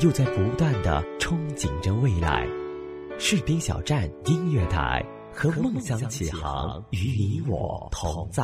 [0.00, 2.46] 又在不断的憧憬着未来，
[3.18, 8.42] 士兵小站音乐台和梦想起航，与你我同在。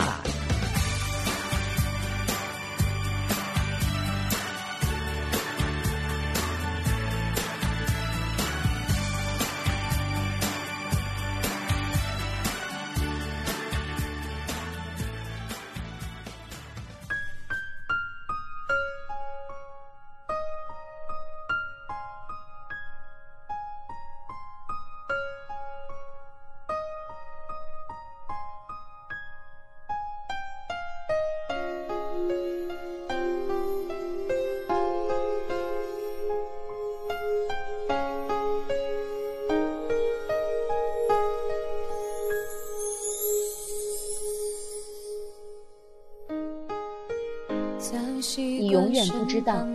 [48.69, 49.67] 你永远不知道，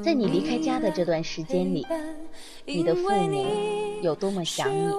[0.00, 1.84] 在你离开家的这段时间里，
[2.64, 3.44] 你的父母
[4.00, 4.92] 有多么想你。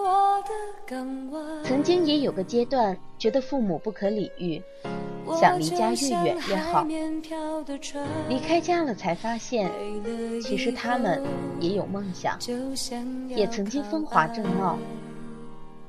[1.64, 4.62] 曾经也有个阶段，觉得父母不可理喻，
[5.40, 6.86] 想离家越远越好。
[8.28, 9.72] 离开家了，才发现，
[10.42, 11.24] 其实他们
[11.62, 12.38] 也有梦想，
[13.30, 14.78] 也曾经风华正茂，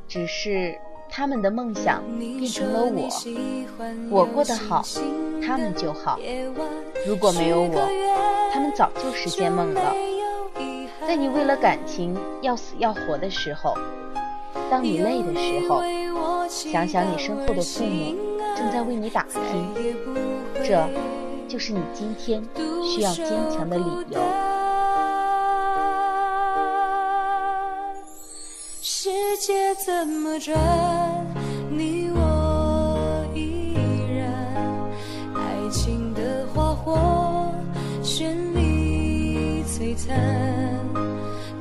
[0.07, 0.79] 只是。
[1.17, 3.09] 他们的梦想变成了我，
[4.11, 4.83] 我过得好，
[5.45, 6.19] 他们就好。
[7.06, 7.89] 如果没有我，
[8.53, 9.95] 他们早就实现梦了。
[11.06, 13.75] 在你为了感情要死要活的时候，
[14.70, 15.83] 当你累的时候，
[16.48, 18.16] 想想你身后的父母
[18.56, 19.75] 正在为你打拼，
[20.65, 20.82] 这
[21.47, 22.43] 就是你今天
[22.82, 24.21] 需要坚强的理由。
[28.81, 30.56] 世界怎么转，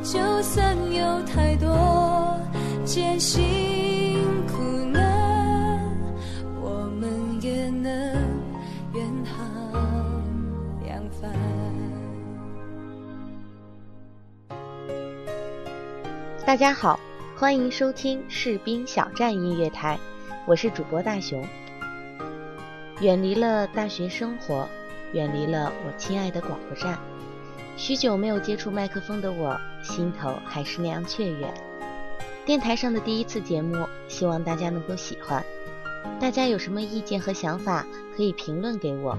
[0.01, 2.35] 就算有太多
[2.83, 5.79] 艰辛苦难，
[6.59, 7.91] 我们也能
[8.93, 10.23] 远航
[10.87, 11.31] 扬帆。
[16.43, 16.99] 大家好。
[17.35, 19.99] 欢迎收听士兵小站音乐台，
[20.45, 21.43] 我是主播大熊。
[23.01, 24.67] 远离了大学生活，
[25.11, 26.97] 远离了我亲爱的广播站，
[27.75, 31.51] 许久没有接触麦克风的我，心头还是那样雀跃。
[32.45, 35.43] 电台上的第一次节目，希望大家能够喜欢。
[36.19, 37.85] 大家有什么意见和想法，
[38.15, 39.17] 可以评论给我，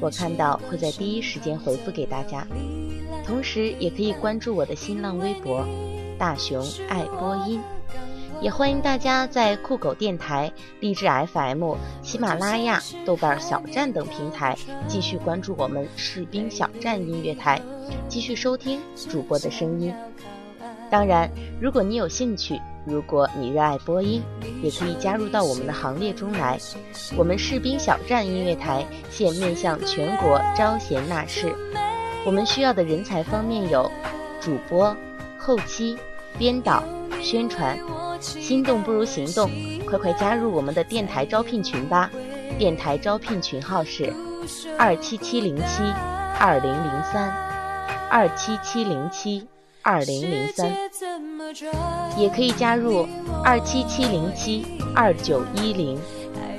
[0.00, 2.46] 我看到会在第一时间回复给大家。
[3.24, 5.66] 同时，也可以关注我的新浪微博。
[6.18, 7.60] 大熊爱播音，
[8.40, 14.56] 也欢迎大家在酷狗电台、励志 FM、喜马拉雅、豆瓣小站等平台
[14.86, 17.60] 继续关注我们士兵小站音乐台，
[18.08, 19.94] 继续收听主播的声音。
[20.90, 21.30] 当然，
[21.60, 24.22] 如果你有兴趣，如果你热爱播音，
[24.62, 26.58] 也可以加入到我们的行列中来。
[27.16, 31.54] 我们士兵小站音乐台现面向全国招贤纳士，
[32.26, 33.90] 我们需要的人才方面有
[34.40, 34.94] 主播。
[35.38, 35.98] 后期、
[36.38, 36.82] 编导、
[37.20, 37.78] 宣传，
[38.24, 39.50] 心动不如行动，
[39.86, 42.10] 快快加入我们的电台招聘群吧！
[42.58, 44.12] 电台招聘群号是
[44.78, 45.82] 二七七零七
[46.38, 47.30] 二零零三
[48.08, 49.46] 二七七零七
[49.82, 50.72] 二零零三，
[52.16, 53.06] 也可以加入
[53.44, 54.64] 二七七零七
[54.94, 56.00] 二九一零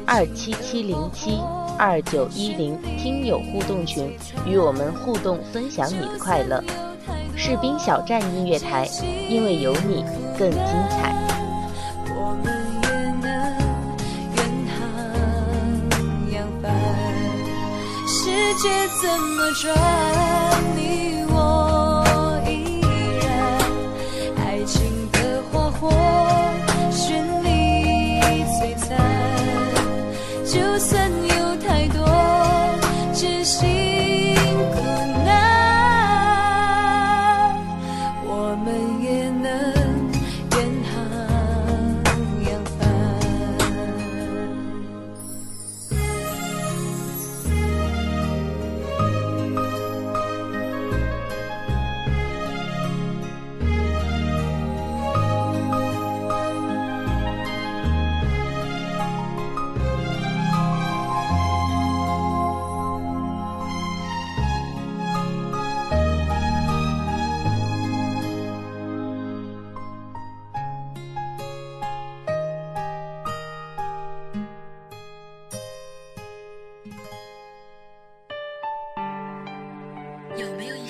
[0.05, 1.39] 二七七零七
[1.77, 4.15] 二九一零听友互动群，
[4.45, 6.63] 与我们互动分享你的快乐。
[7.37, 8.87] 士兵小站音乐台，
[9.29, 10.03] 因为有你
[10.37, 10.59] 更精
[10.89, 11.24] 彩。
[18.65, 19.75] 界怎么转，
[20.75, 21.14] 你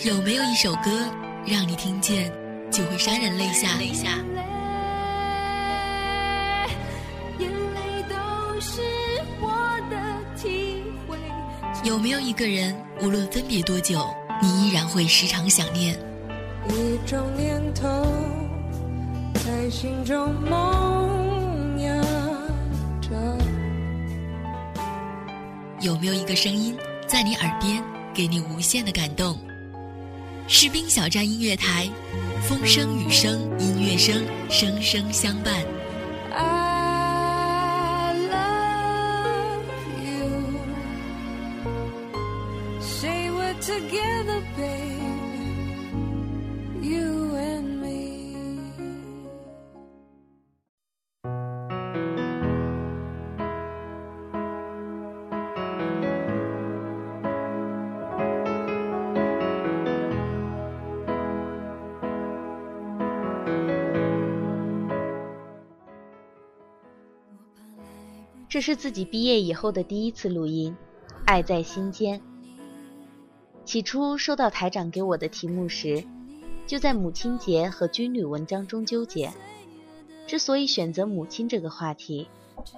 [0.05, 0.91] 有没有一首歌
[1.47, 2.31] 让你听见
[2.71, 3.69] 就会潸然泪下？
[11.83, 14.07] 有没有一个人，无论分别多久，
[14.39, 15.97] 你依然会时常想念？
[16.69, 18.05] 一种念头
[19.33, 21.99] 在心中萌芽
[23.01, 23.09] 着。
[25.81, 29.35] 有没有一个声音在你耳边，给你无限的感动？
[30.47, 31.89] 士兵小站音乐台，
[32.47, 35.53] 风声雨声音乐声，声声相伴。
[36.31, 39.65] I love
[40.06, 40.59] you.
[42.80, 44.94] Say we're together, baby.
[68.55, 70.73] 这是自己毕业以后的第一次录音，
[71.25, 72.17] 《爱在心间》。
[73.65, 76.05] 起初收到台长给我的题目时，
[76.65, 79.33] 就在母亲节和军旅文章中纠结。
[80.25, 82.29] 之所以选择母亲这个话题，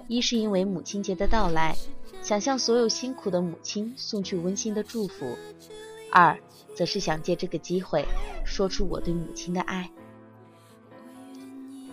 [0.08, 1.76] 一是因为母亲节的到来，
[2.22, 5.36] 想向所有辛苦的母亲送去温馨的祝福；
[6.10, 6.36] 二，
[6.74, 8.04] 则是想借这个机会
[8.44, 9.88] 说出我对母亲的爱。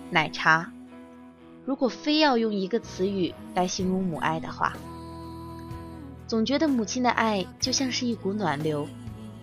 [0.09, 0.75] 奶茶。
[1.65, 4.73] 如果非要用一个词语来形容母爱的话，
[6.27, 8.88] 总觉得母亲的爱就像是一股暖流，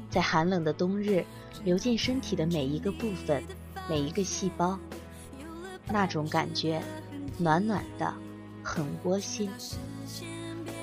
[0.08, 1.24] 在寒冷的冬日
[1.64, 3.42] 流进身体的每一个部分、
[3.88, 4.78] 每一个细胞，
[5.90, 6.80] 那种感觉
[7.38, 8.14] 暖暖的，
[8.62, 9.50] 很窝心。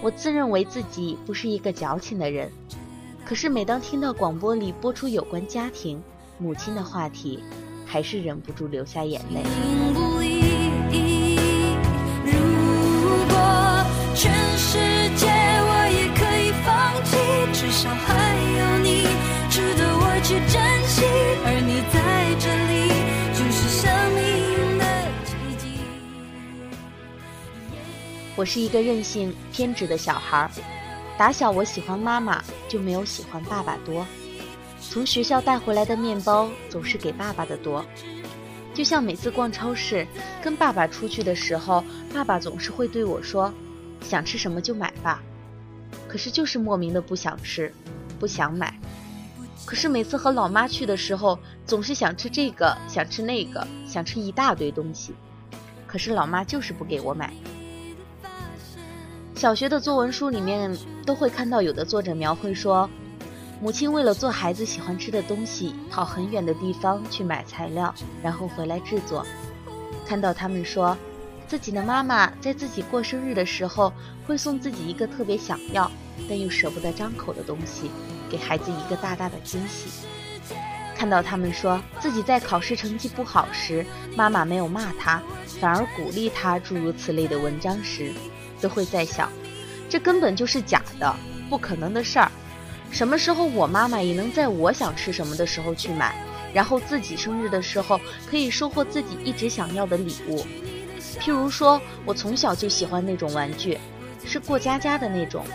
[0.02, 2.52] 我自认为自己不是一个矫情的人，
[3.26, 6.02] 可是每当听到广播里播出有关家庭、
[6.38, 7.40] 母亲的话题，
[7.86, 10.39] 还是忍不住流下眼泪。
[14.20, 14.78] 全世
[15.16, 16.68] 界我也可以放
[17.06, 17.16] 弃，
[17.54, 19.08] 至少还有你
[19.50, 21.06] 值得我去珍惜，
[21.46, 21.96] 而你在
[22.38, 22.92] 这里
[23.32, 24.84] 就是生命的。
[28.36, 30.52] 我是一个任性偏执的小孩儿，
[31.18, 34.06] 打小我喜欢妈妈，就没有喜欢爸爸多。
[34.82, 37.86] 从学校带回来的面包总是给爸爸的多，
[38.74, 40.06] 就像每次逛超市
[40.44, 41.82] 跟爸爸出去的时候，
[42.14, 43.54] 爸爸总是会对我说
[44.02, 45.22] ：“想吃什么就买吧。”
[46.08, 47.74] 可是就是莫名的不想吃，
[48.20, 48.74] 不想买。
[49.66, 55.14] 可是每次和老妈去的时候，总是想吃这个，想吃那个，想吃一大堆东西。
[55.86, 57.34] 可是老妈就是不给我买。
[59.36, 60.76] 小学的作文书里面
[61.06, 62.90] 都会看到有的作者描绘说，
[63.62, 69.26] 母亲为了做孩子喜欢吃的东西，跑很远的地方去买材料，然后回来制作。
[70.06, 70.98] 看到他们说，
[71.50, 73.92] 自己的妈妈在自己过生日的时候，
[74.28, 75.92] 会送自己一个特别想要
[76.30, 77.90] 但又舍不得张口的东西，
[78.30, 79.90] 给孩子一个大大的惊喜。
[80.96, 83.84] 看到他们说自己在考试成绩不好时，
[84.16, 85.24] 妈妈没有骂他，
[85.60, 88.14] 反而鼓励他，诸如此类的文章时，
[88.62, 89.32] 都会在想，
[89.90, 91.16] 这根本就是假的，
[91.50, 92.32] 不可能的事儿。
[92.92, 96.16] 什么时候我妈妈也能在我想吃什么的时候去买，
[96.54, 100.46] 然后自己生日的时候可以收获自己一直想要的礼物？
[101.20, 103.78] 譬如说，我从小就喜欢那种玩具，
[104.26, 105.46] 是过家家的那种，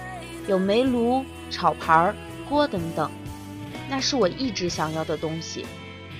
[0.46, 2.14] 有煤炉、炒盘、
[2.48, 3.10] 锅等等。
[3.88, 5.64] 那是我一直想要的东西，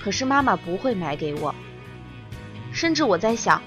[0.02, 1.54] 可是妈妈不会买给我。
[2.72, 3.62] 甚至我在想，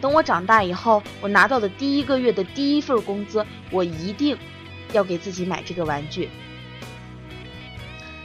[0.00, 4.36] 等我长大以后，我拿到的第一个月的第一份工资，我一定
[4.92, 6.28] 要给自己买这个玩具。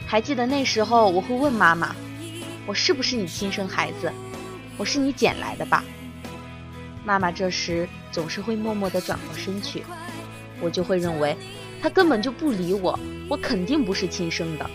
[0.06, 1.94] 还记得那时候，我会问妈妈
[2.66, 4.12] ：“我是不是你亲生孩子？
[4.76, 5.84] 我是你捡来的吧？”
[7.04, 9.84] 妈妈这时总是会默默地转过身去，
[10.60, 11.36] 我就会认为，
[11.82, 14.68] 她根本就不理我，我肯定不是亲生的。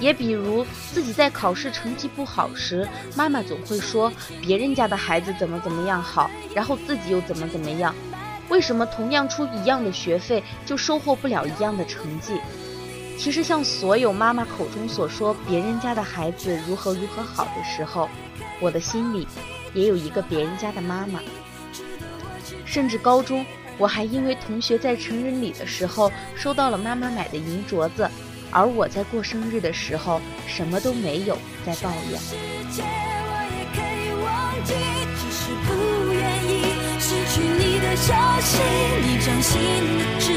[0.00, 7.94] 也比如自己在考试成绩不好时，妈妈总会说别人家的孩子怎么怎么样好，然后自己又怎么怎么样。
[8.48, 12.40] 为什么同样出一样的学费，就收获不了一样的成绩？
[13.16, 18.08] 其实，像所有妈妈口中所说别人家的孩子如何如何好的时候，
[18.60, 19.26] 我的心里
[19.74, 21.20] 也有一个别人家的妈妈。
[22.64, 23.44] 甚至高中，
[23.76, 28.08] 我还因为同学在成人礼的时候收到了妈妈买的银镯子。
[28.50, 32.20] 而我在过生日的时候什么都没有，在抱怨。
[32.20, 32.36] 世
[32.70, 34.72] 界我也可以忘记，
[35.18, 35.68] 只是不
[36.12, 36.50] 愿意
[37.00, 38.62] 失去你的消息，
[39.02, 39.58] 你掌心
[39.98, 40.30] 的痣，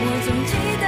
[0.00, 0.84] 我总记得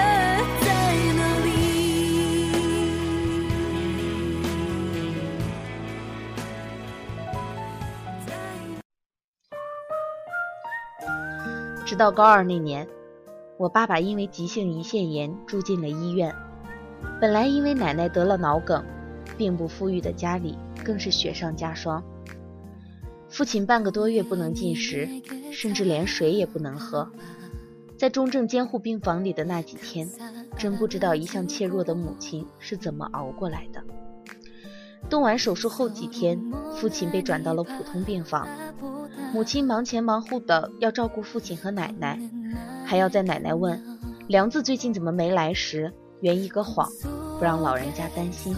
[11.97, 12.87] 到高二那年，
[13.57, 16.35] 我爸爸因为急性胰腺炎住进了医院。
[17.21, 18.85] 本来因为奶奶得了脑梗，
[19.39, 22.05] 并不富裕的家里更是雪上加霜。
[23.31, 25.09] 父亲半个多月不能进食，
[25.53, 27.11] 甚至连水也不能喝。
[27.97, 30.07] 在重症监护病房里的那几天，
[30.59, 33.83] 真不知道一向怯弱的母亲是怎么熬过来的。
[35.09, 36.39] 动完手术后几天，
[36.77, 38.47] 父亲被转到了普通病房，
[39.37, 42.19] 母亲忙前忙后的要照顾父亲和奶奶，
[42.87, 43.79] 还要在奶奶问
[44.29, 46.91] 梁子最近怎么没来时圆一个谎，
[47.39, 48.57] 不让老人家担心。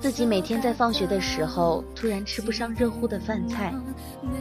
[0.00, 3.74] 自己每天在放学的时候突然吃不上热乎的饭菜，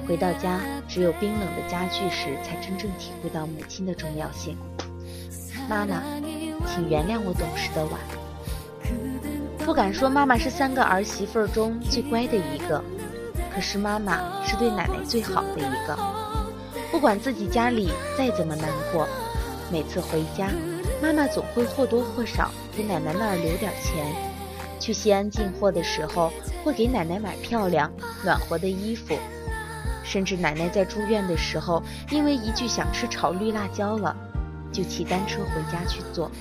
[0.07, 4.55] 回到家只有冰冷的家具时，才真正体会到母亲的重要性。
[5.67, 6.03] 妈妈，
[6.67, 7.93] 请原谅我懂事的晚。
[9.65, 12.83] 不敢说妈妈是三个儿媳妇中最乖的一个，
[13.59, 15.93] 可是妈妈是对奶奶最好的一个。
[16.93, 19.05] 不管自己家里再怎么难过，
[19.69, 20.49] 每次回家，
[21.03, 24.15] 妈妈总会或多或少给奶奶那儿留点钱。
[24.79, 26.31] 去西安进货的时候，
[26.63, 27.91] 会给奶奶买漂亮、
[28.23, 29.19] 暖和的衣服，
[30.05, 34.15] 甚至奶奶在住院的时候，因为一句想吃炒绿辣椒了，
[34.71, 36.31] 就骑单车回家去做，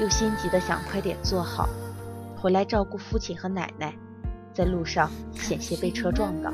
[0.00, 1.66] 又心急的想快点做好，
[2.38, 3.94] 回来照顾父亲和奶奶，
[4.56, 6.50] 在路上险些被车撞到。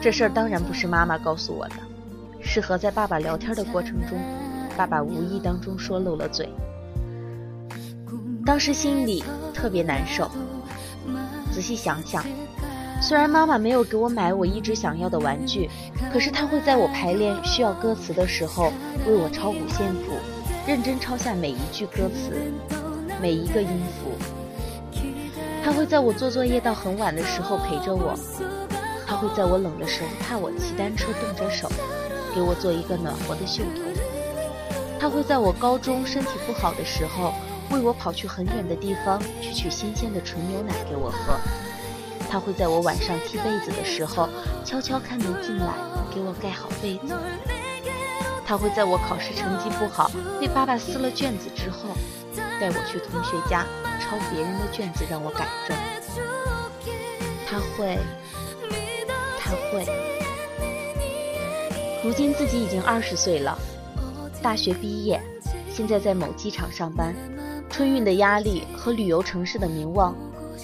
[0.00, 1.74] 这事儿当然不是妈妈告诉我的，
[2.40, 4.18] 是和在爸爸聊天的过程中，
[4.74, 6.48] 爸爸无意当中说漏了嘴。
[8.46, 10.30] 当时心里特别难受。
[11.52, 12.24] 仔细想想，
[13.02, 15.68] 虽然妈妈没有给我买我一直想要的玩具，
[16.10, 18.72] 可是她会在我排练需要歌词的时候
[19.06, 20.16] 为我抄五线谱，
[20.66, 22.50] 认真抄下每一句歌词，
[23.20, 23.68] 每一个音
[24.00, 24.09] 符。
[25.70, 28.12] 他会在我做作业到很晚的时候陪着我。
[29.06, 31.70] 他会在我冷的时候怕我骑单车冻着手，
[32.34, 33.80] 给我做一个暖和的袖头。
[34.98, 37.32] 他会在我高中身体不好的时候。
[37.70, 41.38] 为我跑去很远的地方去取新鲜的纯牛奶给我喝，
[42.28, 44.28] 他会在我晚上踢被子的时候
[44.64, 45.74] 悄悄开门进来
[46.12, 47.14] 给我盖好被子。
[48.44, 50.10] 他会在我考试成绩不好
[50.40, 51.90] 被爸爸撕了卷子之后，
[52.60, 53.66] 带我去同学家
[54.00, 55.76] 抄别人的卷子让我改正。
[57.46, 57.98] 他会，
[59.38, 59.86] 他会。
[62.02, 63.58] 如今自己已经二十岁了，
[64.42, 65.20] 大学毕业，
[65.70, 67.14] 现在在某机场上班。
[67.68, 70.14] 春运的压力和旅游城市的名望，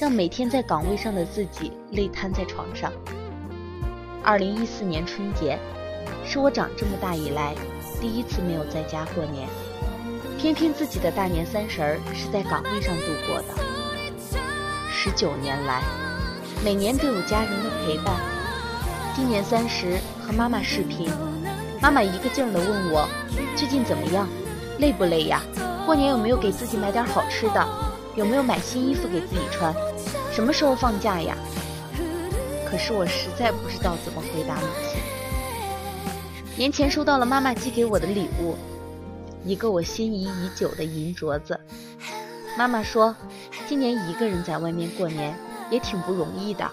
[0.00, 2.92] 让每天在岗位上的自己累瘫在床上。
[4.22, 5.58] 二零一四年春节，
[6.24, 7.54] 是我长这么大以来
[8.00, 9.48] 第一次没有在家过年，
[10.38, 13.54] 偏偏自己的大年三十儿是在岗位上度过的。
[14.90, 15.82] 十九年来，
[16.62, 18.14] 每年都有家人的陪伴。
[19.14, 21.10] 今年三十和妈妈视频，
[21.80, 23.08] 妈妈一个劲儿的问我
[23.56, 24.28] 最近怎么样，
[24.78, 25.42] 累不累呀？
[25.86, 27.66] 过年有没有给自己买点好吃的？
[28.14, 29.74] 有没有买新衣服给自己穿？
[30.32, 31.34] 什么时候放假呀？
[32.70, 35.00] 可是我实在不知道怎么回答母亲。
[36.56, 38.56] 年前收到了妈妈寄给我的礼物，
[39.46, 41.58] 一个我心仪已久的银镯子。
[42.58, 43.14] 妈妈说，
[43.68, 45.38] 今年一个人在外面过年
[45.70, 46.68] 也挺不容易的。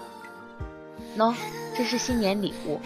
[1.16, 1.36] 喏，
[1.78, 2.80] 这是新年礼物。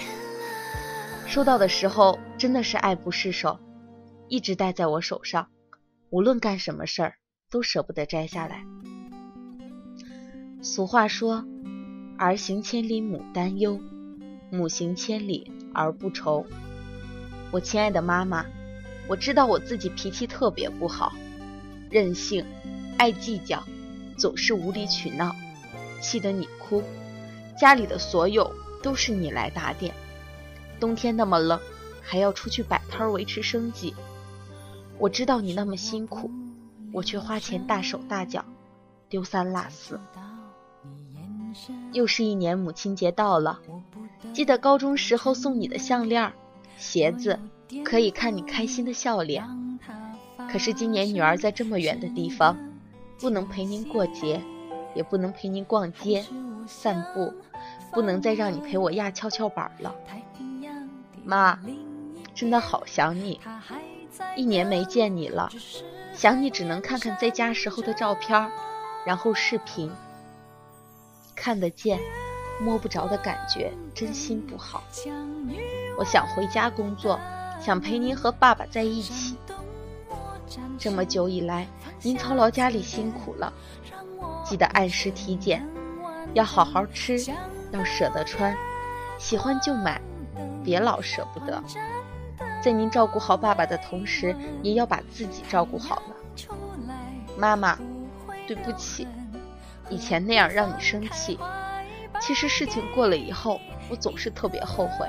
[1.26, 3.60] 收到的时候真的是爱不释手，
[4.28, 5.48] 一直戴在我手上。
[6.10, 7.14] 无论干什么事儿，
[7.50, 8.66] 都舍不得摘下来。
[10.62, 11.46] 俗话说
[12.20, 13.80] ：“儿行千里母担忧，
[14.52, 16.46] 母行千里儿不愁。”
[17.52, 18.46] 我亲爱的妈妈，
[19.08, 21.14] 我知道我自己脾气特别不好，
[21.90, 22.46] 任性，
[22.98, 23.64] 爱计较，
[24.18, 25.36] 总是无理取闹，
[26.02, 26.84] 气得你哭。
[27.58, 29.94] 家里的所有都是你来打点，
[30.80, 31.60] 冬天那么冷，
[32.02, 33.96] 还要出去摆摊维持生计。
[35.00, 36.30] 我知道你那么辛苦，
[36.92, 38.44] 我却花钱大手大脚，
[39.10, 40.00] 丢三落四。
[41.94, 43.60] 又是一年母亲节到了，
[44.34, 46.32] 记得高中时候送你的项链、
[46.78, 47.40] 鞋子，
[47.84, 49.44] 可以看你开心的笑脸。
[50.52, 52.58] 可是今年女儿在这么远的地方，
[53.20, 54.42] 不能陪您过节，
[54.96, 56.24] 也不能陪您逛街、
[56.68, 57.34] 散步，
[57.92, 59.94] 不能再让你陪我压跷跷板了。
[61.26, 61.60] 妈，
[62.34, 63.40] 真的好想你。
[64.36, 65.50] 一年没见你了，
[66.14, 68.50] 想你只能看看在家时候的照片，
[69.06, 69.92] 然后视频。
[71.36, 72.00] 看得见，
[72.62, 74.84] 摸不着的感觉，真心不好。
[76.00, 77.20] 我想回家工作，
[77.60, 79.36] 想陪您和爸爸在一起。
[80.78, 81.68] 这么久以来，
[82.02, 83.52] 您操劳家里辛苦了，
[84.46, 85.68] 记得按时体检，
[86.34, 87.18] 要好好吃，
[87.72, 88.56] 要舍得穿，
[89.18, 90.00] 喜欢就买，
[90.64, 91.62] 别老舍不得，
[92.64, 96.16] 在您照顾好爸爸的同时，也要把自己照顾好了。
[97.38, 97.78] 妈妈，
[98.48, 99.08] 对不起，
[99.90, 101.38] 以前那样让你生气。
[102.20, 103.60] 其实事情过了以后，
[103.90, 105.08] 我总是特别后悔。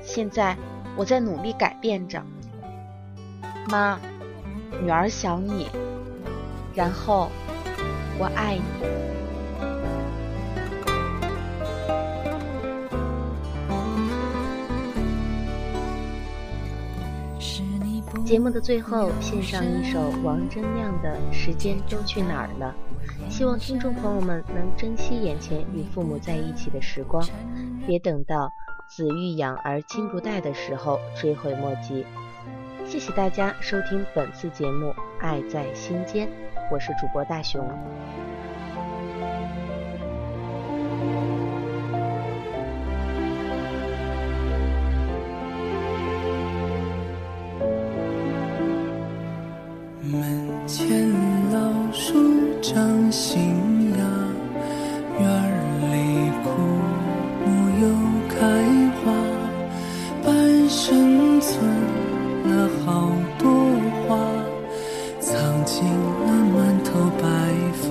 [0.00, 0.56] 现在
[0.96, 2.22] 我在努力改变着。
[3.68, 3.98] 妈，
[4.82, 5.68] 女儿想你，
[6.74, 7.30] 然后
[8.18, 8.62] 我爱你。
[18.24, 22.74] 节目的最后，献上一首王铮亮的《时间都去哪儿了》，
[23.30, 27.22] 希望听众朋友们能珍惜眼前与父母在一起的时光，
[27.86, 28.48] 别等到
[28.94, 32.04] 子欲养而亲不待的时候追悔莫及。
[32.84, 36.28] 谢谢大家收听本次节目《爱在心间》，
[36.70, 37.66] 我是主播大熊。
[61.52, 61.60] 存
[62.48, 62.50] 了
[62.82, 63.44] 好多
[64.08, 64.16] 话，
[65.20, 65.30] 藏
[65.66, 66.90] 进了满头
[67.20, 67.24] 白
[67.82, 67.90] 发。